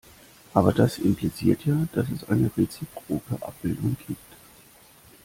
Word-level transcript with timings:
Aber 0.55 0.73
das 0.73 0.97
impliziert 0.97 1.63
ja, 1.63 1.75
dass 1.93 2.09
es 2.09 2.23
eine 2.27 2.49
reziproke 2.57 3.35
Abbildung 3.41 3.95
gibt. 4.07 4.33